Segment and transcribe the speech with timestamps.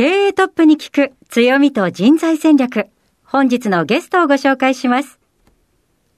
[0.00, 2.86] 経営トップに聞く強みと人材戦略。
[3.22, 5.18] 本日のゲストをご紹介します。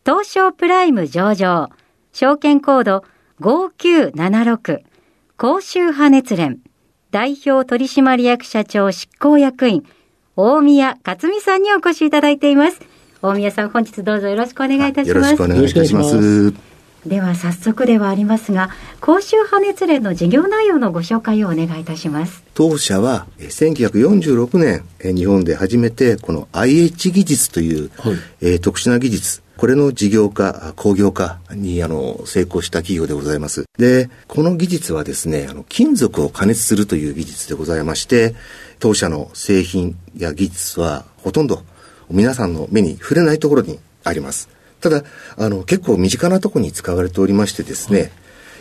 [0.06, 1.68] 東証プライム上場
[2.12, 3.04] 証券コード
[3.40, 4.82] 5976
[5.36, 6.60] 甲州派熱連
[7.10, 9.84] 代表取締役社長執行役員
[10.36, 12.78] 大宮克美さんにお越しいただいています。
[13.20, 15.16] 大宮さん本日どうぞよろしくお願いいたします。
[15.16, 16.71] よろしくお願いいたします。
[17.06, 33.66] では早速ではありますが甲州派熱連の事業内容のご紹介をお願いいたします当社は1946年日本で初めてこの IH 技術という、はい、えー、特殊な技術これの事業化、工業化にあの成功した企業でございます。
[33.78, 38.34] で、この技術はですね、あの金属を加熱するという技術でございまして、
[38.80, 41.62] 当社の製品や技術はほとんど
[42.10, 44.48] 皆さんの目に触れないところにあります。
[44.82, 45.04] ただ、
[45.38, 48.10] あの、結構身近なところに使われておりましてですね、はい、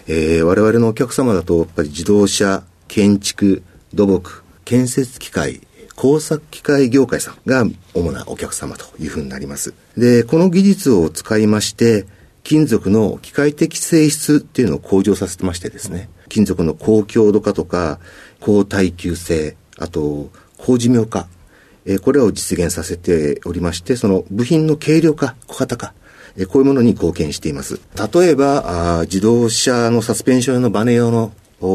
[0.07, 5.61] えー、我々のお客様だと、やっぱり自動車、建築、土木、建設機械、
[5.95, 9.73] 工作機械業界さんが主なお客様というふうになります。
[9.97, 12.05] で、この技術を使いまして、
[12.43, 17.99] 金属の機械的性質っていうのを向上させてましてですね、金属の高強度化とか、
[18.39, 21.27] 高耐久性、あと、高寿命化、
[21.85, 25.93] えー、これを実現させておりまして、その部品の軽量化、小型化、
[26.37, 27.79] えー、こういうものに貢献しています。
[28.13, 31.31] 例えば、あ自動車のサスペンションのバネ用の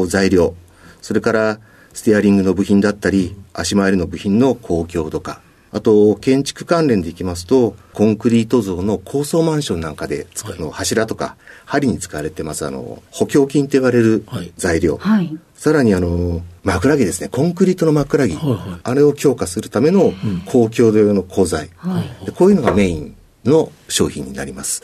[0.07, 0.55] 材料、
[1.01, 1.59] それから
[1.93, 5.41] ステアリングの部品だったり、足回りの部品の高強度化、
[5.71, 11.35] あと、建築関連でいきますと、コンクリート像の高層マンションなんかで、はい、の柱とか、
[11.65, 14.23] 針に使われてます、あの、補強筋と言われる
[14.55, 14.97] 材料。
[14.97, 20.13] はい、さらに、あの、枕木ですね、コンクリートの枕木、はいはい、あれを強化するための
[20.45, 23.16] 高強度用の鋼材、はい、こういうのがメイン
[23.47, 24.83] の商品になります。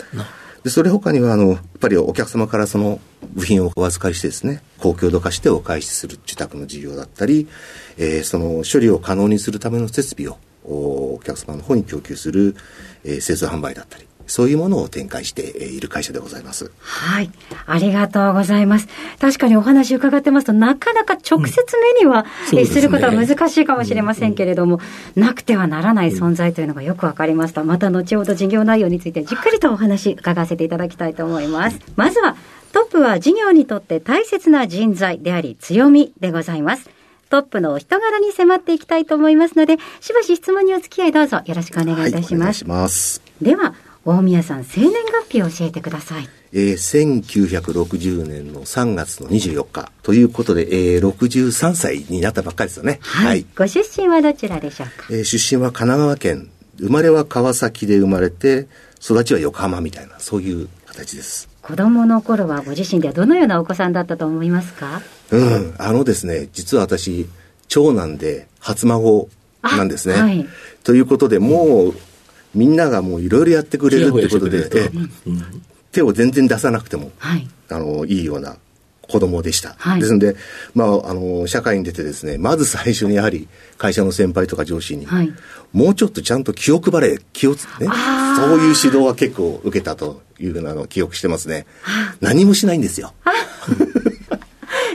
[0.64, 3.00] で、それ他には、あの、やっぱりお客様からその
[3.34, 7.48] 部品をお預かりしてですね、高強度化してお返しする受託の事業だったり、
[7.98, 12.56] えー、その処理を可能にするための設備をお客様の方に供給する、
[13.04, 16.72] えー、製造販売だったり、そういうものを展開している会社でございます。
[16.80, 17.32] はい。
[17.66, 18.88] ありがとうございます。
[19.20, 24.80] 確かにお話伺ってますと、なかなか直接目には、うんね、することは難しいかもしれませんけれども、
[25.16, 27.64] うん、なくてはならない存在というのがよくわかりました。
[27.64, 31.80] また後ほど事業内容についてじっくりとお話伺わせていただきたいと思います。
[31.96, 32.36] まずは、
[32.72, 36.90] トップは事業にとって大切な人材であり強みでございます。
[37.30, 42.64] トップのお人柄に迫っていきたいと思いますので、しばし質問にお付き合いどうぞよろしくお願いいたします。
[42.64, 43.74] はい、ますでは、
[44.06, 46.28] 大宮さん、生年月日を教えてください。
[46.52, 53.00] えー、1960年の3月の24日ということで、えー、63歳になったばっかりですよね。
[53.02, 53.28] はい。
[53.28, 56.50] はい、ご出身はどちらでしょうか、えー、出身は神奈川県。
[56.80, 58.68] 生まれは川崎で生まれて、
[59.02, 61.48] 育ちは横浜みたいな、そういう形です。
[61.62, 65.02] 子供の頃はご自身ではどのようなお子さんだったと思いますか？
[65.32, 67.28] うん、あのですね、実は私、
[67.68, 69.30] 長男で初孫
[69.62, 70.16] なんですね。
[70.16, 70.46] はい、
[70.84, 71.94] ということで、もう、
[72.54, 74.70] みんながもういろいろやってくれるってことで、
[75.92, 78.58] 手を全然出さなくても、はい、あの、いいような
[79.02, 79.76] 子供でした。
[79.78, 80.36] はい、ですので、
[80.74, 83.48] まあ、あの、社会に出てですね、まず最初にやはり
[83.78, 85.34] 会社の先輩とか上司に、はい、
[85.72, 87.88] もうちょっとちゃんと気を配れ、気をつ、ね、
[88.38, 91.66] そういう指導は結構受けたというのを記憶してますね。
[92.22, 93.14] 何もしないんですよ。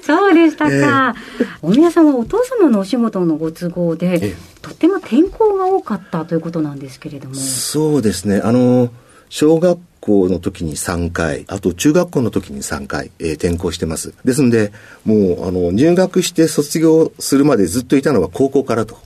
[0.08, 0.70] そうでしたか。
[0.70, 7.34] えー、大宮さんはお父様のお仕事のご都合で、えー、とても転校が多かったということなんですけれども。
[7.34, 8.40] そうですね。
[8.42, 8.90] あの、
[9.28, 14.14] 小学校の時に3回、あと中学校の時に3回、えー、転校してます。
[14.24, 14.72] ですので、
[15.04, 18.96] もう、あの、入学して卒業するまでずっといたのは高校からと。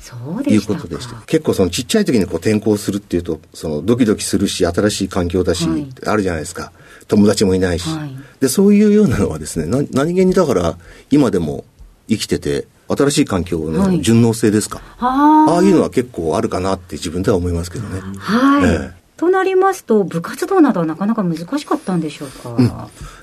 [0.00, 1.22] そういうことでした。
[1.26, 6.72] 結構そのちっちゃい時にこう転校するっていうと、そのドキドキするし、新しい環境だし、はい、あるじゃないですか。
[7.06, 7.88] 友達もいないし。
[7.88, 10.76] はい、で、そういうようなのはですね、な何気にだから、
[11.12, 11.64] 今でも、
[12.08, 18.00] 生きてて、新しい環境の順応性ですか、はい、ああいうのは結構あるかなって自分では思いますけどね。
[18.18, 19.02] はい、ええ。
[19.16, 22.50] となりますと、部活動などはなかなか難しかったんでしょうか？
[22.58, 22.70] うん、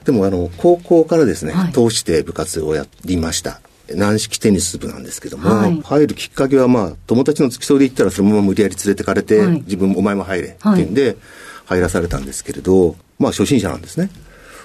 [0.05, 3.59] でも、あの、高校からですね、はい、通して部活をやりました。
[3.93, 11.17] 軟式テニス部なんですけども、はい、入るきっかけはまあ、友達の付き添いで行ったらそのまま無理やり連れてかれて、はい、自分お前も入れっていうんで、
[11.65, 14.09] 入らされたんですけれど、まあ初心者なんですね。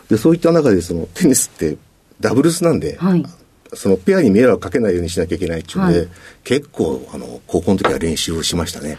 [0.09, 1.77] で、そういった中でそのテニスって
[2.21, 3.25] ダブルスなんで、はい、
[3.73, 6.09] そのペアに迷惑かけないようにしなきゃいけないっていうので、はい、
[6.45, 8.99] 結構あの高校の時は練習をしましたね。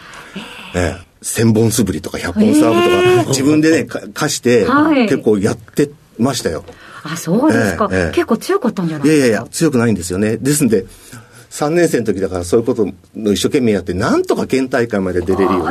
[0.74, 1.06] ええ。
[1.22, 4.66] 千本素振りとか百本サーブとか、自分でね、貸して、
[5.08, 6.64] 結構やってましたよ。
[7.02, 9.26] あ、そうですか、ええ、結構強かったんじゃないですか？
[9.26, 10.36] いやいや、強くないんですよね。
[10.36, 10.84] ですんで、
[11.50, 15.64] 3年生の時だからそういうことの一生懸命やって、なんとか県大会まで出れるように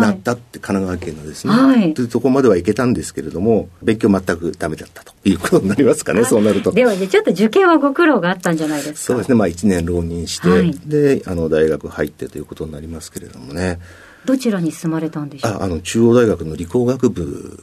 [0.00, 6.72] なったって、神奈川県のですね、はい、というところまではいけたんですけれども、勉強全くダメだったということになりますかね、そうなると。
[6.72, 8.98] ではね、ちょっと受験はご苦労があったんじゃないですか。
[8.98, 13.80] そうですね、まあ1年浪人して、はい、で、あの、大学入ってということになりますけれどもね。
[14.24, 15.52] どちらに進まれたんでしょう？
[15.52, 17.62] ああの中央大学の理工学部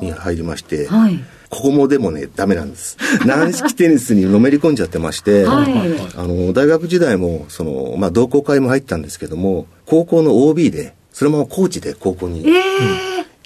[0.00, 1.22] に入りまして、はい、
[1.56, 2.98] ここもでもね、ダメなんです。
[3.24, 5.72] 軟式テニスにのめり込んじゃってまして、はい、
[6.14, 12.52] あの、大学時代も、その、まあ、同好会も入ったんですけども、高校の OB で、そのままコーチで高校に、えー、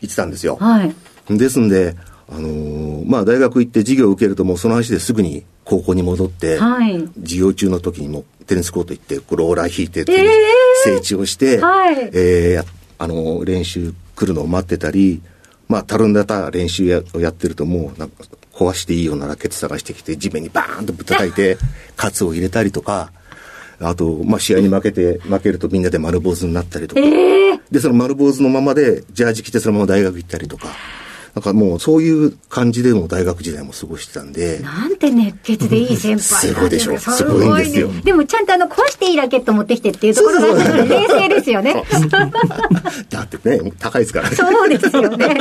[0.01, 0.57] 行ってたんですよ。
[0.61, 0.93] はい、
[1.31, 1.95] ですんで、
[2.29, 10.29] あのー、まあ、大学行って授業を受けるともうその足ですぐに高校に戻って、はい、授業中の時にもテニスコート行って、ローラー引いて、えー、
[10.83, 12.67] 整地をして、はい、えー、
[12.99, 15.23] あのー、練習来るのを待ってたり、
[15.71, 21.59] まあ、たるんだた練習をやってるともう、なんか、壊していいようなラケット探してきて、地面にバーンとぶったたいて、
[21.97, 23.13] カツを入れたりとか、
[23.79, 30.67] あと、まあ、試合に負けて、負けるとみんなで丸坊主になったりとか、えー、で、その丸坊主のままで、ジャージ着てそのまま大学行ったりとか、
[31.35, 34.59] なんかもうそういう感じでも大学時代も過ごしてたんで。
[34.59, 36.99] なんて熱血でいい先輩すごいでしょ。
[36.99, 37.89] すごいんですよ。
[38.05, 41.85] でもちゃんとあの、壊していいラケット持ってきてっていうところが冷静ですよね。
[43.11, 44.37] だってね、高いですからね。
[44.37, 45.37] そうですよね。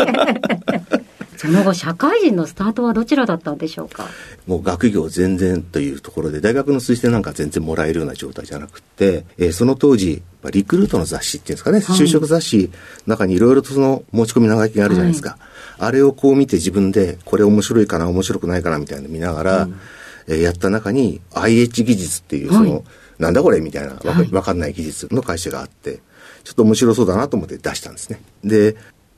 [1.38, 4.06] その後、社会人のスタートはどちらだったんでしょうか？
[4.46, 10.22] もう学業全然というところで、大学の推薦なんか全然もらえるような状態じゃなくて、えー、その当時、
[10.52, 12.70] リクルートの雑誌っていうんですかね、はい、就職雑誌
[13.08, 15.32] の中にいろいろとその持ち込み長きがあるじゃないですか。
[15.32, 15.49] はい
[15.80, 19.80] あれをこう見て自分で、これ面白いかな、面白くないかな、みたいなの見ながら、うん、
[20.28, 22.84] えー、やった中に、IH 技術っていう、その、はい、
[23.18, 26.00] なんだこれみたいなわか,、わかんない技術の会社があって、
[26.44, 28.22] ちょっと面白そうだなと思って出したんですね。
[28.44, 28.76] で、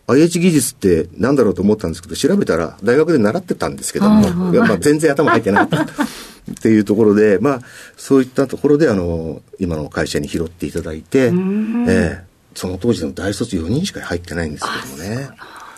[0.07, 6.03] IH 技術って何だろうと思ったんですけど、調べたら大学で習ってたんですけども、まあ、全然頭入ってなかった。
[6.51, 7.61] っていうところで、 まあ、
[7.97, 12.19] そういったところで、あの、今の会社に拾っていただいて、えー、
[12.55, 15.29] その当時の大卒4人しか入ってないんですけどもね。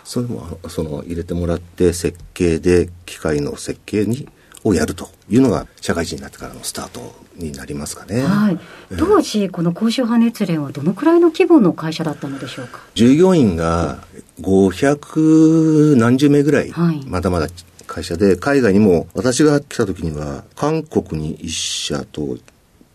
[0.03, 4.27] それもその入れてもらって設計で機械の設計に
[4.65, 8.21] をやるというのが社会人になってからのスタートになりますかね。
[8.21, 8.59] はい。
[8.97, 12.79] 当時、この高周波熱連はどのくらいの規模の会社だったのでしょうか？
[12.95, 14.05] 従業員が
[14.39, 16.71] 500何十名ぐらい、
[17.07, 17.47] まだまだ
[17.87, 22.37] 会社で、海外にも私が来た時には、韓国に1社と、も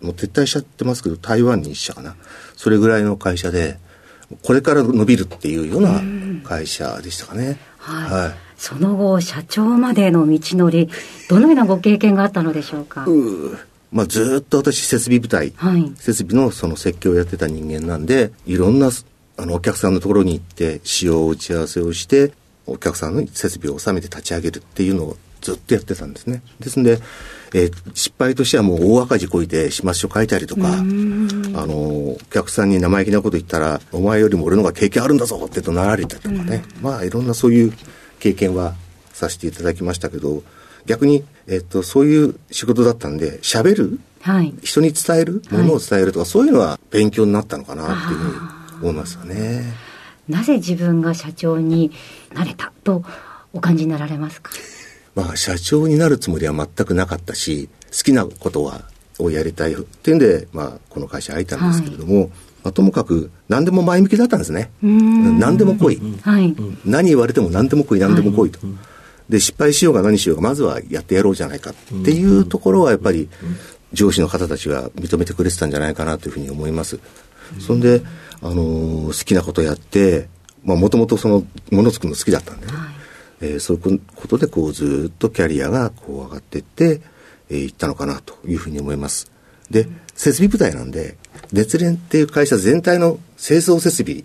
[0.02, 2.16] う撤退しちゃってますけど、台湾に1社かな。
[2.56, 3.78] それぐらいの会社で、
[4.43, 6.00] これから伸びるっていうような
[6.44, 7.58] 会社でしたかね。
[7.79, 10.88] はい、はい、その後、社長までの道のり、
[11.29, 13.05] どのようなご経験があったのでしょうか？
[13.06, 13.56] う
[13.90, 18.90] まあ、ずっと私、設備部隊、はい、設備のその設計をやってた人間なんで、いろんな
[19.37, 22.32] あのお客さんのところに行って、使用打ち合わせをして、
[22.67, 26.43] お客さんの設備を収めて立ち上げるっていうのをずっとやってたんですね。
[26.61, 26.99] ですんで、
[27.55, 37.73] えー、失敗としてはもう大赤字こいて始末書書いたりとか、あの、お客さんに生意気なこと言ったら、お前よりも俺の方が経験あるんだぞって怒鳴られたりとかね、まあいろんなそういう
[38.19, 38.75] 経験は
[39.13, 40.43] させていただきましたけど、
[40.87, 49.65] 逆に、えっ、ー、と、そういう仕事だったんで、喋る、はい、人に伝える、ものを伝えるとか、はい、そういうのは勉強になったのかなっていうふうに思いますよね。
[50.29, 51.91] なぜ自分が社長に
[52.35, 53.03] なれたと
[53.53, 54.53] お感じになられますか？
[55.19, 58.82] まあ、社長になるつもりは全くなかったし、好きなことは、
[59.19, 62.34] をやりたいっていうんで、まあ、この会社入ったんですけれども、はい、ま
[62.67, 64.70] あ、ともかく何でも前向きだったんですね。
[64.81, 68.65] 何でも来い、はい、何言われても何でも来い、何でも来いと。
[68.65, 68.77] はい、
[69.29, 73.29] で、失敗しようが何しようが、まずはやってやろうじゃないかっていうところは、やっぱり、
[73.93, 77.01] 上司の方たちが認めてくれてたんじゃないかなというふうに思います。
[77.58, 78.03] そんで、
[78.41, 80.29] あのー、好きなことやって、
[80.63, 82.72] まあ、もともとその、もの作るの好きだったんでね。
[82.72, 82.97] はい
[83.41, 87.01] えー、そういうことでこうずっとキャリアがこう上がっていって、
[87.51, 89.31] えー、いったのかなというふうに思います。
[89.71, 91.17] で、設備部隊なんで、
[91.53, 94.25] 熱連っていう会社全体の清掃設備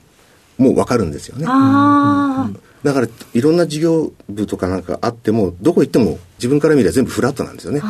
[0.57, 1.45] もわかるんですよね。
[1.45, 7.81] だから、いろんな事業部とかなんかあっても、どこ行っても自分から見れば全部フラットなんですよね。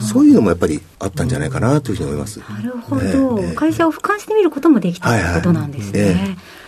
[0.00, 2.40] そういうのもやっぱりあったんじゃないかなというふうに思います。
[2.40, 6.00] なるほど、えー、会社を俯瞰してみることもできたということなんですね。
[6.00, 6.61] はいはいえー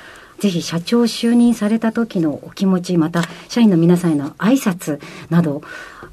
[0.45, 5.63] ぜひ社長就任された時のお気持ち、また社員の皆さんへの挨拶など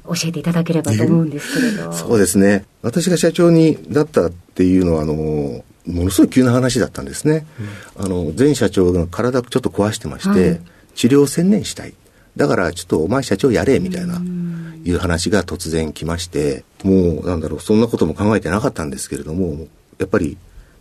[0.06, 1.92] 教えていただければと思うんですけれど。
[1.92, 2.64] そうですね。
[2.80, 7.44] 私が社長になったっていうのは、あの、ものすごい急な話だったんですね。
[7.98, 10.60] うん、あの、前社長が体ちょっと壊してまして、はい、
[10.94, 11.92] 治療を専念したい。
[12.34, 14.22] だからちょっとお前社長やれ、みたいな、
[14.82, 19.66] いう話が突然来まして、もうなんだろう、そんなことも考えてなかったんですけれども、
[19.98, 20.38] やっぱり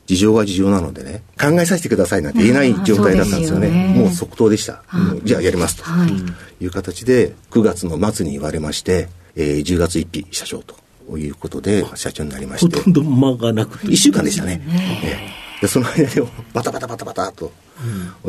[0.07, 3.67] 事情が事情なのでね、考えさせてくださいなんて言えない状態だったんですよね。
[3.67, 4.83] うよねもう即答でした。
[5.23, 10.63] じゃあやりますと、はい、いう形で、9月の末に言われまして、えー、10月1日社長
[11.07, 12.77] ということで社長になりまして。
[12.77, 13.87] ほとんど間がなくて。
[13.87, 14.61] 1週間でしたね。
[15.03, 16.21] えーでその間で
[16.53, 17.51] バタバタバタバタと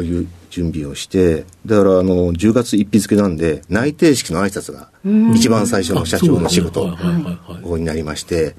[0.02, 4.90] いう準備をして、だからあの10月1日付なんで内定式の挨拶が
[5.34, 6.94] 一番最初の社長の仕事
[7.78, 8.54] になりまして、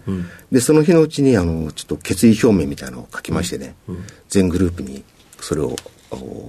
[0.51, 3.75] でその日のうちにあのちょっと決意表明みたいなのを書きましてね、
[4.27, 5.03] 全グループに
[5.39, 5.75] それを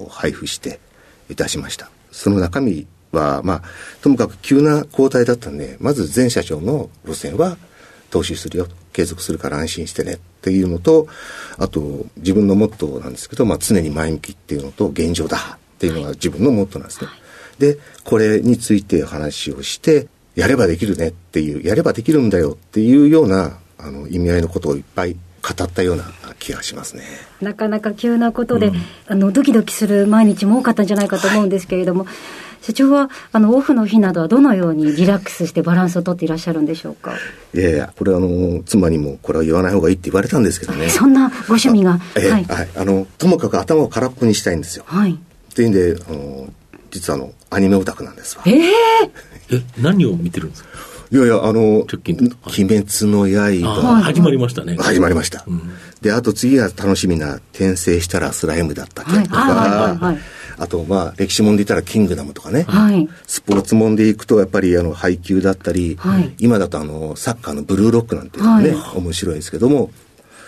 [0.09, 0.81] 配布して
[1.29, 1.91] いたしました。
[2.11, 3.63] その中身は、まあ、
[4.01, 7.59] ともかく急な交代だったんで、まず前社長の路線は
[8.11, 11.09] 投資するよ継続するから安心してねっていうのと
[11.57, 26.05] あと自分のモットーなんですけど、まあ、常に前向きっていうのと現状だっていうのが自分のモットーなんですね、はい、でこれについて話をしてやればできるねっていうやればできるんだよっていうようなあの意味合いのことをいっぱい語ったような
[26.39, 27.05] 気がしますね。
[27.41, 32.15] なかなか急なことで、うん、あのドキドキする毎日も多かったんじゃないかと思うんですけれども、はい
[32.65, 37.15] 社長はあのオフの日などはどのようにリラックスしてバランスをとっていらっしゃるんでしょうか？
[37.53, 40.89] いやいやこれはあの妻にもこれは言わない方がいいって言われたんですけどね。
[40.89, 42.01] そんなご趣味が？
[42.17, 44.85] えはい、はい、あのともかく頭を空っぽにしたいんですよ。
[44.87, 45.13] はい。
[45.13, 45.17] っ
[45.55, 46.49] ていうんであの
[46.91, 48.45] 実はあのアニメオタクなんですわ。
[48.47, 48.71] ええ！
[49.51, 50.71] ー、え何を見てるんですか？
[51.13, 54.03] いやいや、あの、直近鬼滅の刃。
[54.03, 54.77] 始まりましたね。
[54.79, 55.45] 始まりました。
[55.47, 55.61] うん、
[56.01, 60.19] で、あと次が楽しみな、転生したらスライムだったっけとか、はいはい、
[60.59, 69.91] あと、まあ、歴史もんで言ったらキングダムとかね、はい、スポーツもんでいくと、やっぱり、あの、配球だったり、はい、今だと、あの、サッカーのブルーロックなんていうのね、はい、面白いですけども、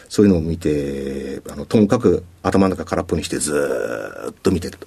[0.08, 4.86] そういうのを見て、あの、ともかく頭の中空っぽにしてずっと見てると。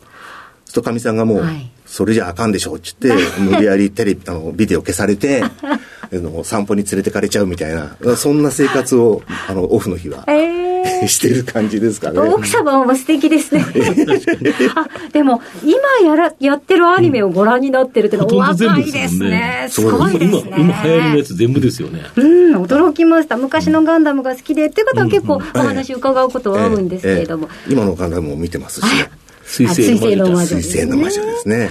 [0.66, 1.44] すとかみさんがもう、
[1.86, 5.44] それじゃあかんでしょうって言って、 無理やりテレビ、あの、ビデオ消されて、
[6.44, 10.24] 散歩に連れてかれちゃうみたいな、そんな生活を、あの、オフの日は。
[10.28, 10.69] えー
[11.08, 12.20] してる感じですかね。
[12.20, 13.66] 奥様も素敵ですね。
[14.76, 19.68] あでも、今やらやってるアニメをご覧になってるってのは、お若いですね。
[19.70, 20.56] すごいですね。
[20.58, 22.04] 今、流行りのやつ全部ですよね。
[22.16, 23.38] うん、驚きました。
[23.38, 27.50] 昔のガンダムが好きで、っていう方は結構お話伺うことはあるんですけれども。
[27.70, 29.10] 今のガンダムも見てますしね。
[29.44, 30.48] 水星の魔女。
[30.48, 31.70] 水星の魔女ですね。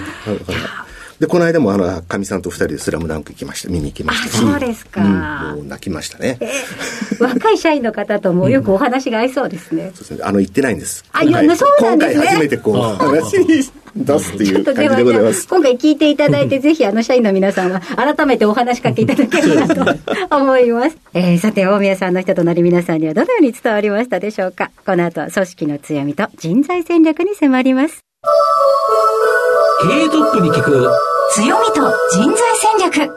[1.21, 4.39] で、この間もあの、かみさんと二人でスラムダンク行きました、見に行きましたし。
[4.39, 6.39] そうですか、うん、もう泣きましたね。
[6.41, 9.91] えー、若い社員の方ともよくお話が合いそうですね。
[9.97, 10.19] そうですね。
[10.23, 11.05] あの、行ってないんです。
[11.13, 11.47] あ、いや、そう
[11.83, 12.25] なんですね。
[12.25, 13.47] 今回初めてこう、話に
[13.97, 15.49] 出すっていう感じでございます。
[15.49, 20.97] 今回聞いていただいて、 ぜひあの、社員の皆さんは改めてお話しかけいただければと思います。
[21.15, 24.71] えー、さて、大宮さんの人となり皆さんにはどのように伝わりましたでしょうか。
[24.87, 28.05] この後、組織の強みと人材戦略に迫ります。
[29.81, 30.91] 経営トップに聞く。
[31.35, 33.13] 強みと人材戦略。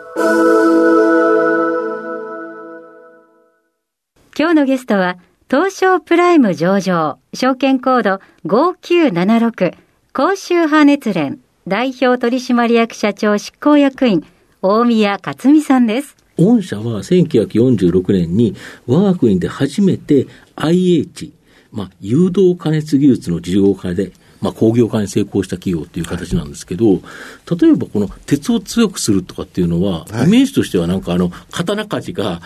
[4.38, 5.18] 今日のゲストは
[5.50, 9.76] 東証プライム上場証券コード5976
[10.14, 14.24] 甲州派熱連代表取締役社長執行役員
[14.62, 16.16] 大宮克美さんです。
[16.38, 20.28] 御社は1946年に我が国で初めて
[20.58, 21.34] IH、
[21.72, 24.12] まあ、誘導加熱技術の事業化で
[24.42, 27.02] まあ、工業化に成功した企業っていう形なんですけど、はい、
[27.62, 32.42] 例えばこの鉄を強くするとかっていうのは、はい、イメージとしてはなんかあの、刀鍛冶が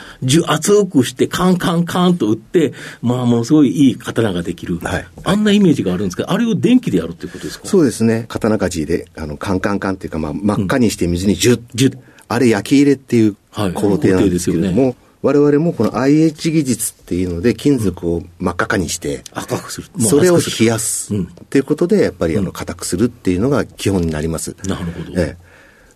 [0.47, 4.79] 熱くしてカンカンカンと打って、まあ、ものすごいいい刀ができる。
[4.79, 7.67] はい、あんなイメージがあるんですけど、あれを電気でやるっていうことですか？
[7.67, 8.25] そうですね。
[8.27, 11.99] 刀鍛冶で、あの、カンカンカンっていうか、まあ、真っ赤にして水にジュッ、ジュッ。
[12.27, 19.87] あれ焼き入れっていう工程なんですけれども、はい我々もこの IH 技術っていうので金属を真っ赤かにして、赤くする。
[19.99, 21.17] それを冷やすっ
[21.49, 24.55] ていうことで、やっぱりあの硬くするっていうのが基本になります。
[24.67, 25.19] なるほど。
[25.19, 25.35] え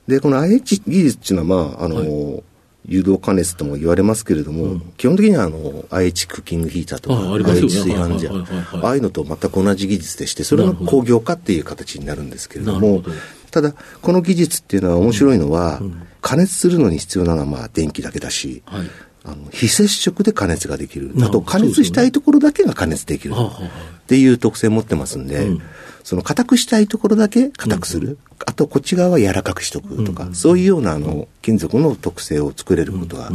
[0.07, 2.43] え、で、この IH 技術っていうのは、まあ、あの、はい。
[2.87, 13.11] 誘導加熱とも言われますけれども、うん、基本的にはあの IH クッキングヒーターとか、IH 炊飯ジャー、ああいうのと全く同じ技術でして、それが工業化っていう形になるんですけれども、ど。
[13.51, 15.85] ただ、この技術っていうのは面白いのは、うん。
[15.87, 18.89] うん、加熱するのに必要なのはまあ電気だけだし、はい
[19.23, 21.13] あの非接触で加熱ができる。
[21.21, 23.33] あと加熱したいところだけが加熱できる。
[23.33, 25.61] っていう特性を持ってますんで、うん、
[26.03, 28.07] その硬くしたいところだけ硬くする。
[28.07, 33.31] うん、あとこっち側は柔らかくしとくとか、うん、そういうようなあの金属の特性を作れることが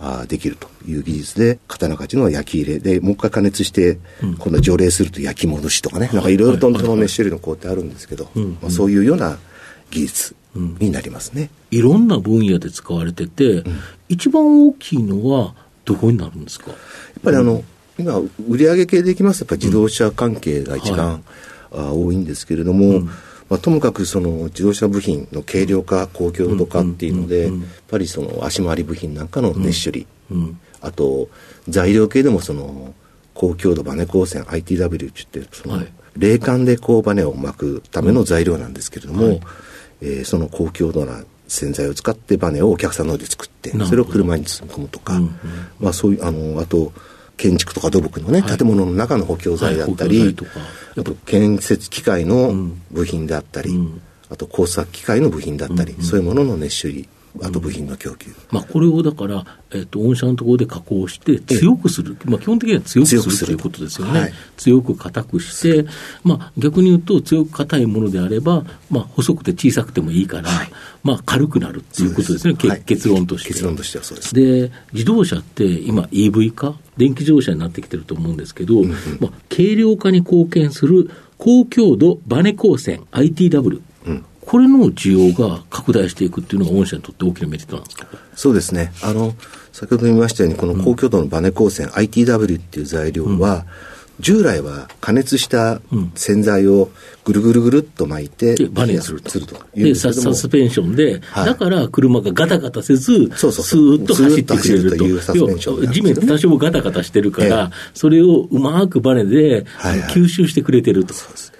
[0.00, 2.78] あできるという技術で、刀鍛冶の焼き入れ。
[2.78, 8.30] で、もう一回加熱して、今度除冷すると焼き戻しとかね、なんかいろいろとその熱処理の工程あるんですけど、
[8.60, 9.38] まあ、そういうような
[9.90, 11.50] 技術になりますね。
[11.70, 13.64] いろんな分野で使われてて、
[14.08, 16.70] 一番大きいのはどこになるんですか？
[16.70, 16.78] やっ
[17.22, 17.62] ぱりあの、
[17.98, 18.16] 今、
[18.48, 21.24] 売上系でいきますと、やっぱり自動車関係が一番、
[21.70, 23.00] はい、多いんですけれども、
[23.48, 27.52] まあ、ともかくその自動車部品の軽量化、公共度化っていうので、やっ
[27.88, 30.06] ぱりその足回り部品なんかの熱処理、
[30.80, 31.28] あと
[31.68, 32.94] 材料系でもその
[33.34, 35.82] 高強度バネ光線 ITW って言って、その、
[36.16, 39.40] 冷感でこうバネを巻くための材料なんですけれども、はい、
[40.02, 45.32] えー、その高強度な洗剤を使ってバネをお客さんの方で作って、それを車に積み込むとか、うんうん、
[45.80, 46.92] まあそういう、あの、あと、
[47.38, 50.36] 建築とか土木のね、はい、建物の中の補強材だったり、はい、
[50.98, 52.52] あと建設機械の
[52.90, 57.08] 部品であったり、うん、あと工作機械の部品だったり、うんうん、そういうものの熱処理
[57.42, 65.88] あと部品の供給、まあ、これをだから、えーと、御社のところで加工して強くする、まあ、基本的には強くするということですよね、はい、強く硬くして、
[66.24, 70.70] まあ、逆に言うと強く硬いものであれば、まあ、細くて小さくてもいいから、はい、
[71.02, 73.48] まあ、軽くなるということですね、はい、結論として。
[73.48, 74.34] 結論としてはそうです。
[74.34, 76.74] で自動車って今 EV 化？
[76.96, 83.82] 電気自動車になってきてると思うんですけど、うんうん、まあ、軽量化に貢献する高強度バネ光線 ITW、うん
[84.48, 88.06] これの需要が拡大していくっていうのが御社にとって大きなメリットなんですか？
[88.34, 88.92] そうですね。
[89.02, 89.34] あの、
[89.72, 93.62] 先ほど言いましたように、この高強度のバネ光線、うん、ITW っていう材料は、うん
[94.20, 95.80] 従来は加熱した
[96.14, 96.90] 洗剤を
[97.24, 99.30] ぐるぐるぐるっと巻いて、バネすると。
[99.30, 99.56] すると。
[99.74, 105.04] でサ、サスペンションで、はい、だから車がガタガタせず、そうそうスーッと走ってくれると。
[105.04, 111.14] いうサスペンション、ね、地面多少ガタガタしてるから、ええ、それをうまくバネで、はいはい、吸収してくれてると。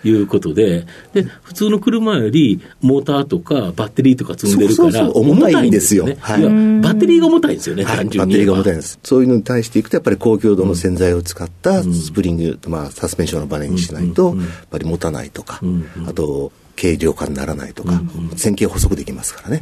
[0.04, 5.22] いうことで、で、普通の車よりモーターとかバッテリーとか積んでるから、そうそうそう。
[5.30, 6.04] 重たいんですよ。
[6.04, 8.18] はい、バッテリーが重たいんですよね、はい、単純に。
[8.18, 8.98] バッテリーが重たいんです。
[9.02, 15.60] そういうのに対していくと、やっぱり高強度の洗剤を使ったスプリング、うん、まあ、サスペンションのバネにしないと、やっぱり持たないとか、
[16.06, 18.00] あと、軽量化にならないとか、
[18.36, 19.60] 線形補足できますからね、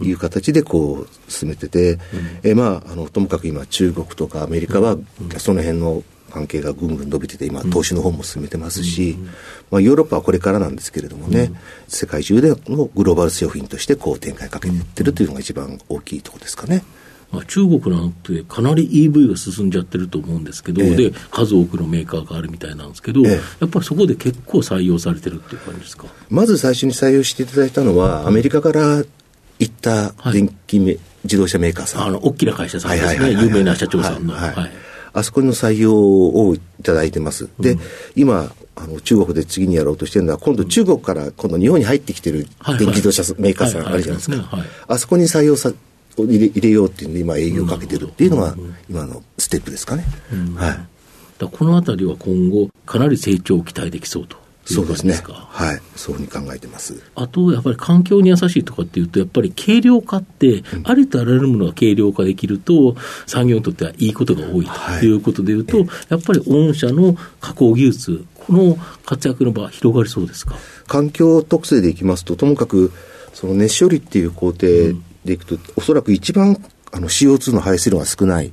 [0.00, 2.00] いう形でこう進めてて、うん、
[2.42, 4.96] えまあ、あのともかく今中国とかアメリカは
[5.36, 9.16] その辺の関係がぐんぐん伸びてて今投資の方も進めてますし、
[9.70, 11.52] まあ、ヨーロッパはこれからなんですけれどもね、
[11.88, 16.84] 世界中でのグローバル製品としてこう展開かけていってるというのが一番大きいところですかね。
[17.36, 26.06] まあ、中国なんてかなり EV が進んじゃってると思うんですけど、えー、で数多くのメーカーがあるみたいなんですけど、えー、やっぱりそこで結構採用されてるっていう感じですか？
[26.30, 29.04] まず最初に採用していただいたのは、アメリカから
[29.58, 32.02] 行った電気、はい、自動車メーカーさん。
[32.04, 34.34] あの、大きな会社さんですね、有名な社長さんの。
[34.34, 34.70] はい、はい、
[35.12, 37.48] あそこの採用をいただいてます。
[37.60, 37.80] で、うん、
[38.16, 44.58] 今、あの中国で次にやろうとしてるのは、今度中国から今度日本に入ってきてる電気自動車メーカーさんあるじゃないですか。
[44.88, 45.72] あそこに採用さを
[46.24, 48.54] 入れ入れようっていうので、今、営業をかけてるっていうのが、
[48.88, 50.04] 今のステップですかね。
[50.54, 50.78] はい、
[51.38, 54.36] だこのあたりは今後、かなり成長を期待できそうと。
[54.68, 55.14] そうですね。
[55.24, 55.80] はい。
[55.94, 57.00] そういうふうに考えてます。
[57.14, 62.96] あと、やっぱり環境に優しいとかっていうと、やっぱり軽量化って、ありとあらゆるものが軽量化できると、
[63.28, 64.66] 産業にとってはいいことが多い
[64.98, 70.56] ということでいうと、はい、やっぱり御社の加工技術、この活躍の場、広がりそうですか？
[70.88, 72.90] 環境特性でいきますと、ともかく、
[73.34, 74.66] その熱処理っていう工程
[75.26, 76.56] でいくと、おそらく一番
[76.92, 78.52] あの CO2 の排出量が少ない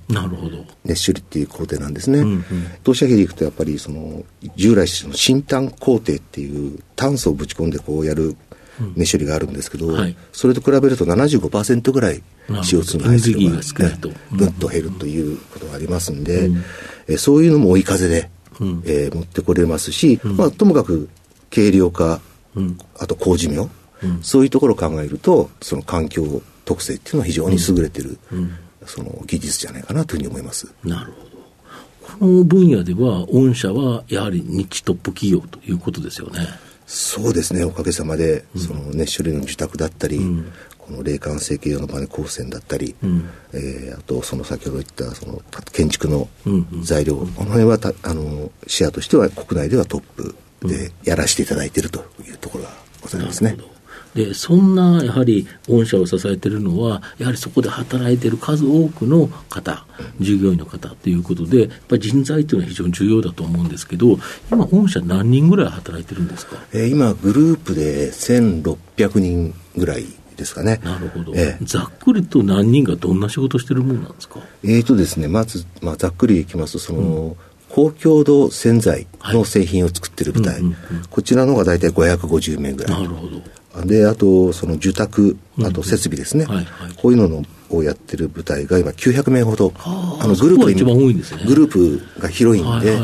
[0.83, 2.19] 熱処理っていう工程なんですね。
[2.19, 2.43] うんうん、
[2.83, 4.23] 投資上げでいくとやっぱりその
[4.55, 8.35] 従来その新炭工程っていう炭素をぶち込んでこうやる
[8.95, 13.61] 熱処理があるんですけど、うんはい、それと比べると75%ぐらい CO2 の排出量が、ね、
[14.31, 16.63] ぐっと減るということがありますんで、うん、
[17.07, 21.07] えそういうのも追い風で、うん、えー、持ってこれますし、まあ、ともかく
[21.53, 22.19] 軽量化、
[22.99, 23.69] あと高寿命、
[24.21, 28.51] そういうところを考えるとその環境特性っていうのは非常に優れてる、うん、
[28.85, 30.73] その技術じゃないかなというふうに思います。
[30.83, 31.33] なるほど。
[32.19, 36.47] この分野では、御社はやはり日トップ企業ということですよね。
[36.85, 46.27] そうですね、おかげさまで、うん、その熱処理の受託だったり、うん、この霊感成形用のバネ光線だったり、うん、えー、あとその先ほど言ったその建築の
[46.81, 47.21] 材料、うん。
[47.21, 50.35] うん、この辺はたあのシェアとしては国内ではトップ
[50.67, 52.71] でやらせていただいているというところが
[53.01, 53.57] ございますね。
[54.15, 59.85] でそんなやはり御社を支えているのは、やはりそこで働いている数多くの方、
[60.19, 64.19] 従業員の方ということで、やっぱり人材というのは非常に重要だと思うんですけど、
[64.51, 70.05] 今、御社、何人ぐらい働いてるんですか、えー、今、グループで1600人ぐらい
[70.37, 70.79] ですかね。
[70.83, 74.39] なるほど、えー、ざっくりと何人がどんな仕事してるものなんですか？
[74.63, 77.35] えーとですね、まず、まあ、ざっくりいきますと、その、うん。
[77.69, 80.61] 高強度洗剤の製品を作ってる部隊、
[81.09, 83.01] こちらのが大体550名ぐらい。
[83.01, 83.41] なるほど。
[83.85, 86.45] で、あと、その受託、あと設備ですね。
[86.45, 91.43] はいはい、こういうののをやってる部隊が今900名ほど、あのグループ一番多いんですね。
[91.45, 92.97] グループが広いんで、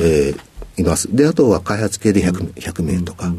[0.00, 0.48] えー
[0.80, 1.14] います。
[1.14, 3.32] で、あとは開発系で 100,、100名とか、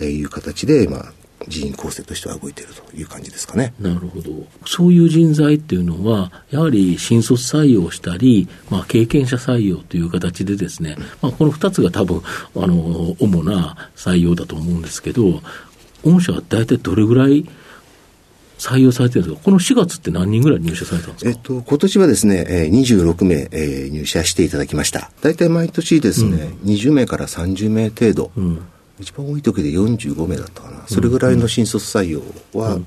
[0.00, 1.12] えーいう形で、まあ、
[1.48, 3.74] 人員構成としては動いているという感じですかね。
[3.78, 4.30] なるほど。
[4.66, 12.22] そういう人材っていうのは、やはり新卒採用したり、まあ、経験者採用という形でですね、まあ、この2つが多分、
[12.56, 15.42] あの、主な採用だと思うんですけど、
[16.04, 17.46] 御社は大体どれぐらい
[18.58, 19.44] 採用されてるんですか？
[19.44, 21.30] この4月って何人ぐらい入社されたんですか？
[21.30, 25.10] えっと、今年はですね、えー、26名、えー入社していただきました。
[25.22, 28.58] 大体毎年ですね、20名から30名程度、ん。
[29.00, 30.84] 一番多い時で45名だったかな。
[30.86, 32.22] それぐらいの新卒採用
[32.58, 32.78] は、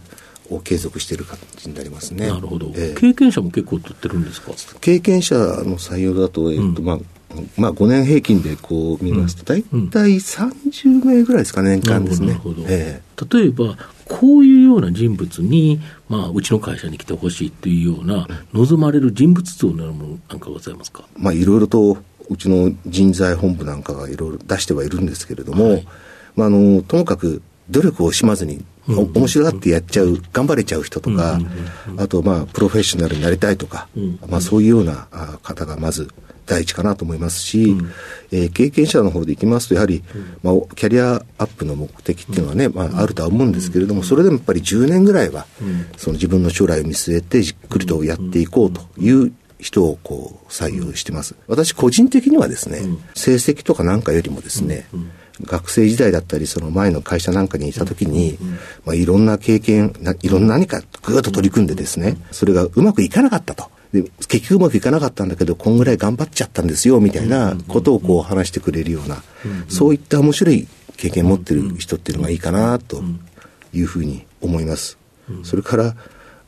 [0.49, 2.27] を継続している感じになりますね。
[2.27, 4.53] なるほど、えー経験者も結構取ってるんですか？
[4.79, 6.99] 経験者の採用だと、えっと、まあ、
[7.57, 12.39] まあ、5年平均でこう見ますと、大体30名ぐらいですかね、年間ですね。
[12.67, 21.03] え例えば、こういうような人物に、まあ、うちの会社に来てほしいというような、望まれる人物像のようなものなんかございますか？
[21.15, 21.97] えまあ、いろいろと、
[22.29, 25.87] うちの人材本部なんかがいろいろ出してはいるんですけれども、はい。
[26.35, 31.39] まあ、あの、ともかく努力をしまずに、お面白がってやっちゃう、頑張れちゃう人とか、
[31.97, 36.09] あと、まあ、プロフェッショナルになりたいとか、んまあ、そういうようなあ方がまず
[36.47, 37.77] 第一かなと思いますし、
[38.31, 40.03] えー経験者の方でいきますと、やはり、
[40.41, 45.45] まあ、おキャリアアップの目的っていうのはね、まあ、あるとは思うんですけれども、それでもやっぱり10年ぐらいは、
[45.97, 51.35] その自分の将来を見据えて、じっくりとやっていこうという人をこう採用してます。
[51.47, 52.81] 私個人的にはですね、
[53.15, 54.87] 成績とかなんかよりもですね、
[55.43, 58.37] 学生時代だったり、その前の会社なんかにいたときに、
[58.85, 63.69] まあ、いろんな経験、ないろんな何かぐーっと取り組んでですね、それがうまくいかなかったと。
[63.93, 69.23] で結局うまくいかなかったんだけど、こんぐらい頑張っちゃったんですよ、みたいなことをこう話してくれるような、
[69.69, 73.01] そういった面白い経験を持ってる人っていうのがいいかな、と
[73.73, 74.97] いうふうに思います。
[75.43, 75.95] それから、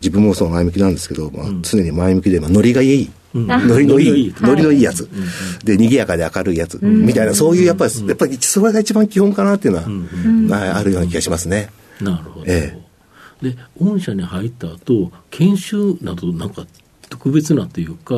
[0.01, 3.11] 自分もその前向きなんですけど、まあ、常に前向きで、まあ、ノリがいい。
[3.33, 5.07] ノリのいい、ノリのいいやつ。
[5.63, 6.79] で、賑やかで明るいやつ。
[6.81, 11.69] みたいな、そういう、やっぱり、やっぱり、それが一番基本かなっていうのは、まああるような気がしますね。
[12.01, 12.45] なるほど。
[12.47, 12.75] え。
[13.41, 16.65] で、御社に入った後、研修など、なんか、
[17.09, 18.15] 特別なというか、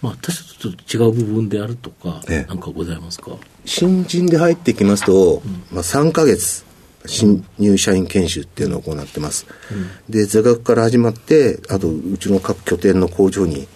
[0.00, 2.48] まあ、私とちょっと違う部分であるとか、ええ。
[2.48, 3.32] なんかございますか？
[3.64, 6.64] 新人で入ってきますと、まあ、3ヶ月、
[7.06, 9.46] 新入社員研修っていうのを行ってます。
[10.08, 13.66] で、座学から始まって、あと、うちの各拠点の工場に、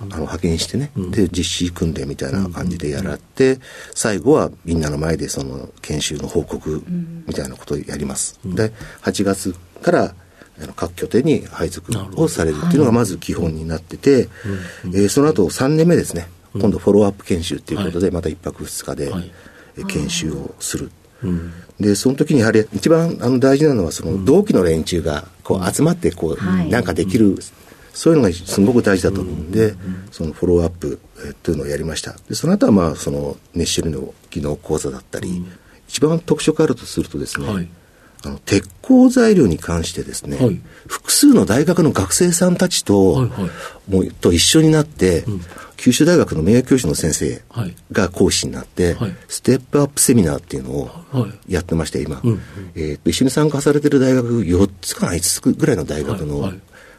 [0.00, 3.60] あの派遣してね、で、実施訓練みたいな感じでやらって、
[3.94, 6.82] 最後はみんなの前でその研修の報告
[7.26, 8.40] みたいなことをやります。
[8.44, 10.14] で、8月から、あの
[10.76, 14.28] 各拠点に配属をされるっていうのがまず基本になってて、
[14.86, 19.12] えーその後3年目ですね、今度フォローアップ研修っていうことで、また1泊2日で、
[19.86, 20.90] 研修をする。
[21.22, 21.52] うん。
[21.78, 26.68] で、その時にやはり一番あの大事なのは、その同期の連中がこう集まってこう、はい。
[26.68, 27.36] なんかできる、
[27.92, 29.74] そういうのがすごく大事だと思うんで、
[30.10, 32.16] そのフォローアップえーというのをやりました。
[32.28, 35.44] で、その後はまあ、その熱処理の技能講座だったり、
[35.88, 37.68] 一番特色あるとするとですね、はい
[38.24, 40.60] あの鉄鋼材料に関してですね、はい。
[40.86, 43.46] 複数の大学の学生さんたちと、はいは
[43.88, 43.90] い。
[43.90, 45.24] もうと一緒になって、
[45.76, 47.74] 九州大学の名誉教授の先生はい。
[47.92, 49.16] が講師になって、はい。
[49.28, 51.52] ステップアップセミナーっていうのをはい。
[51.54, 52.40] やってまして、今、うんうん。
[52.74, 56.52] えーと一緒に参加されてる大学4つかな、5つぐらいの大学の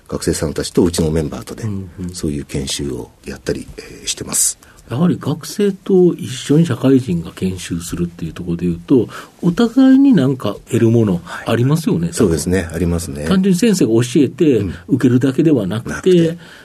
[0.07, 2.10] 学生さんたちとうちのメンバーとで、うんうん。
[2.15, 4.57] そういう研修をやったり、えーしてます。
[4.91, 9.08] やはり学生と一緒に社会人が研修するっていうところでいうと、
[9.41, 13.25] お互いになんか得るものありますよね、そうですね、ありますね。
[13.25, 16.10] 単純に先生が教えて受けるだけではなくて、なくて。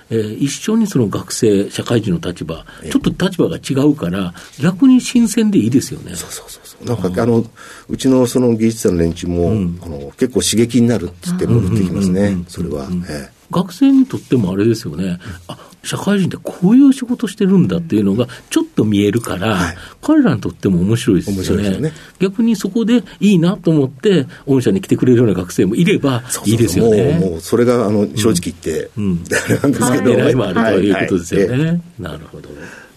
[0.08, 6.14] えー一緒にその学生、社会人の立場、ちょっと立場が違うから、逆に新鮮でいいですよね。
[6.14, 6.86] そうそうそうそう。
[6.86, 7.44] なんか、あの、
[7.88, 9.50] うちのその技術者の連中も、
[9.82, 12.88] あの結構刺激になるって言って戻ってきますね、それは。
[13.08, 19.76] ええ学生にとってもあれですよね、あ社会人ってこういう仕事してるんだっていうのがちょっと見えるから、はい。
[20.02, 21.78] 彼らにとっても面白いですよね。
[21.78, 21.92] ね。
[22.18, 27.18] 逆にそこでいいなと思って、御社に来てくれるような学生もいればいいですよね。
[27.20, 29.24] もう、もう、それが、あの、正直言って、うん。
[29.30, 31.46] あれなんですけど、狙いもあるということですよね。
[31.46, 31.66] はい。
[31.66, 31.80] はい。
[32.00, 32.48] えなるほど。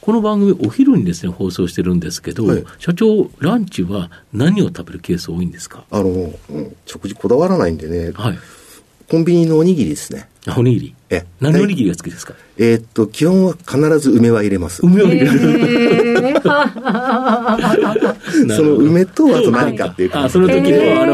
[0.01, 2.63] この番組、お昼にですね、放送してるんですけど、はい。
[2.79, 5.83] 社長、ランチは何を食べるケース多いんですか？
[5.91, 8.39] えあの、うん食事こだわらないんでね、はい。
[9.09, 10.29] コンビニのおにぎりですね。
[10.55, 10.95] おにぎり？
[11.09, 12.33] ええ何おにぎりが好きですか？
[12.57, 14.85] えーっと、基本は必ず梅は入れます。
[14.85, 15.39] 梅を入れる。
[18.55, 21.13] その梅と、あと何かっていうあ、感じその時の、あの、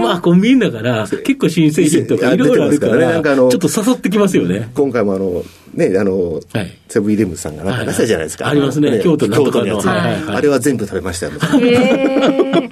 [0.00, 4.70] まあ、コンビニだから、結構新製品とかあいろいろあるか出てますからねら、なんかあのちょっと誘ってきますよね。
[4.74, 8.46] 今回もあの、ね、あの、はいセブンイレブンさんがなんか出したじゃないですか。
[8.46, 11.32] はいはいありますね京都なんとかの京都のやつ、はいはいはいあれは全部食べましたよ。
[11.32, 12.70] へー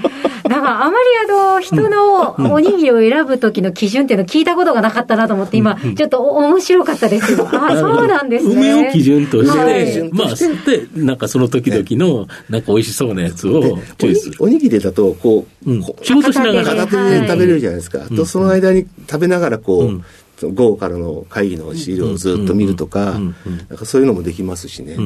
[0.66, 0.94] あまり
[1.30, 7.24] あの、人のおにぎりを選ぶ時の基準っていうの聞いたことがなかったなと思って、今、ちょっと面白かったです。
[7.34, 8.54] けど、ああ、そうなんですね。
[8.54, 14.30] 梅を基準として、はい、まあ、で、なんかその時々の、なんか美味しそうなやつをチョイス。
[14.38, 16.64] おにぎりだと、こう、うん、仕事しながら。
[16.64, 18.00] 片手で食べれるじゃないですか。
[18.14, 20.02] と、その間に食べながら、こう、
[20.42, 23.34] 午後からの会議の資料をずっと見るとか、なん
[23.76, 24.96] かそういうのもできますしね。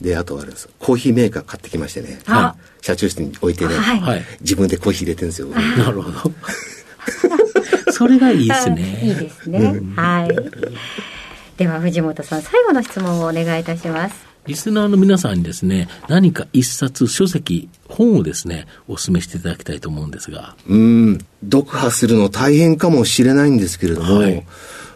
[0.00, 0.68] で、あとはあれです。
[0.78, 2.20] コーヒーメーカー買ってきましてね。
[2.26, 5.48] はい、社長室に置いてね、はい、自分でコーヒー入れてるんですよ。
[5.48, 6.32] なるほど。
[7.92, 9.00] それがいいですね。
[9.02, 9.80] いいですね。
[9.96, 11.58] はい。
[11.58, 14.30] では、藤本さん、最後の質問をお願いいたします。
[14.46, 20.56] リスナーの皆さんにですね、何か一冊、書籍、本をですね、お勧めしていただきたいと思うんですが。
[20.66, 24.46] うん、読破するの大変かもしれないんですけれども、はい、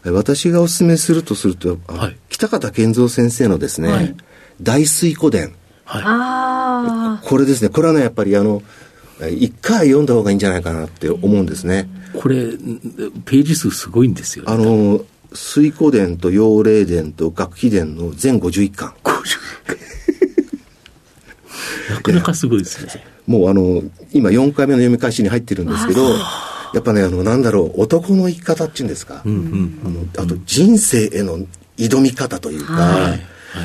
[0.07, 4.17] 私がお勧めするとすると、はい、北方健三先生のですね、はい、
[4.61, 5.55] 大水湖伝。
[5.85, 8.63] はい、これですね、これはね、やっぱりあの、
[9.31, 11.89] 一回読んだ方がいいんじゃないかなって思うんですね。
[12.15, 12.47] これ、
[13.25, 18.95] ページ数すごいんですよ、ね、あの、水湖伝と陽霊伝と学記伝の全51巻。
[21.91, 23.05] なかなかすごいですね。
[23.27, 31.39] もうあの、今4回目の読み返しに入ってるんですけど、やっぱね、あの、なんだろう、男の生き方っていうんですか、うんうん、あのあと人生への
[31.77, 33.21] 挑み方というか、はい。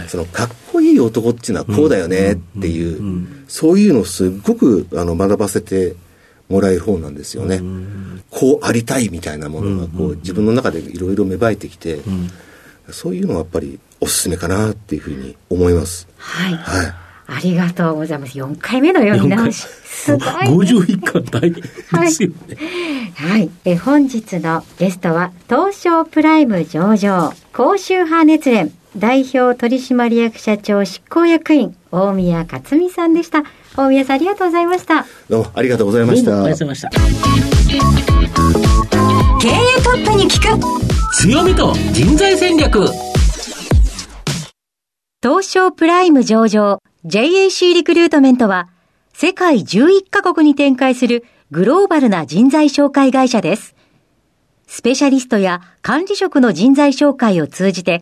[0.08, 0.50] そのかっ
[0.80, 5.96] こいい男っていうのはこうだよねっていう、そういうのをすっごくあの学ばせて
[6.48, 7.62] もらえる本なんですよね。
[8.30, 12.00] こうありたいみたいなものがこう自分の中でいろいろ芽生えてきて、
[12.92, 16.08] そういうのはやっぱりおすすめかなっていうふうに思います。
[16.18, 16.54] はい。
[16.54, 16.94] はい。
[17.32, 18.40] ありがとうございます。
[18.40, 19.62] 4回目の読み直し。
[19.62, 20.74] すごい、ね。
[20.74, 21.64] 51巻大変で
[22.10, 22.58] すよね。
[23.14, 23.32] はい。
[23.32, 33.44] はい、え本日のゲストは、東証プライム上場、高周波熱連、代表取締役社長執行役員、大宮克美さんでした。
[33.78, 35.06] 大宮さん、ありがとうございました。
[35.30, 36.44] どうもありがとうございました。
[36.44, 36.90] ありがとうございました。
[39.40, 40.60] 経営トップに聞く
[41.14, 42.88] 強みと人材戦略
[45.22, 48.70] 東証プライム上場 JAC リクルートメントは
[49.14, 53.76] 世界11カ国に展開するグローバルな人材紹介会社です。
[54.68, 58.02] スペシャリストや管理職の人材紹介を通じて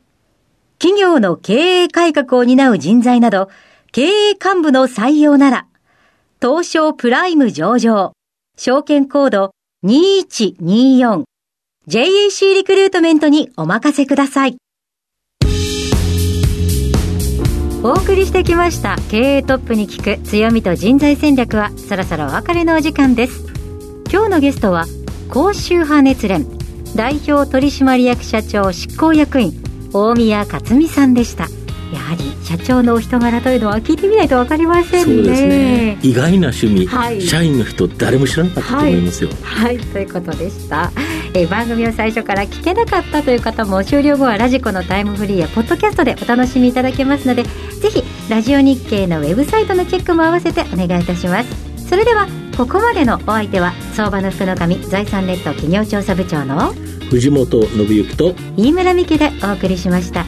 [0.81, 3.51] 企業の経営改革を担う人材など、
[3.91, 5.67] 経営幹部の採用なら、
[6.41, 8.13] 東証プライム上場、
[8.57, 9.51] 証券コード
[9.85, 11.25] 2124、
[11.87, 14.57] JAC リクルートメントにお任せください。
[17.83, 23.43] お送りしてきました経営トップに聞く強みと人材戦略はそろそろお別れのお時間です
[24.11, 24.85] 今日のゲストは
[25.29, 26.45] 高周波熱連
[26.95, 31.47] 代表取締役社長執行役員大宮克美さんでした。
[31.93, 35.15] やはり社長のお人柄というのは聞いてみないと分かりませんね。
[35.15, 35.97] そうですね。
[36.01, 40.91] 意外な趣味、はい、社員の人誰も知らなかったと思いますよ、はい、はい、ということでした。
[41.33, 51.71] え番組を最初から聞けなかったという方も終了後はラジコのタイムフリーやポッドキャストでお楽しみいただけますのでぜひラジオ日経のウェブサイトのチェックも合わせてお願いいたします。
[51.87, 52.27] それでは
[52.57, 56.73] ここまでのお相手は相場の福の神財産ネット企業調査部長の
[57.11, 60.25] 藤本信之と飯村美希でお送りしました。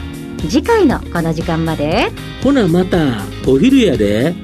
[0.50, 2.12] 次回のこの時間まで。
[2.44, 2.98] ほなまた
[3.48, 4.36] お昼やで。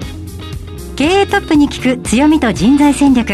[0.96, 3.34] 経営トップに聞く強みと人材戦略。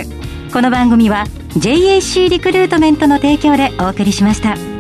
[0.52, 4.75] この番組は JAC リクルートメントの提供でお送りしました。